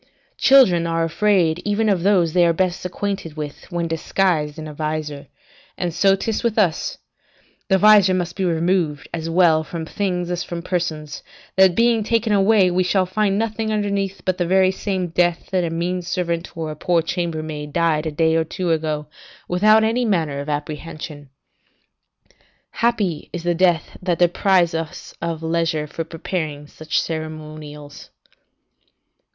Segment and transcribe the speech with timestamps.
[0.39, 4.73] Children are afraid even of those they are best acquainted with, when disguised in a
[4.73, 5.27] visor;
[5.77, 6.97] and so 'tis with us;
[7.67, 11.21] the visor must be removed as well from things as from persons,
[11.55, 15.63] that being taken away, we shall find nothing underneath but the very same death that
[15.63, 19.05] a mean servant or a poor chambermaid died a day or two ago,
[19.47, 21.29] without any manner of apprehension.
[22.71, 28.09] Happy is the death that deprives us of leisure for preparing such ceremonials.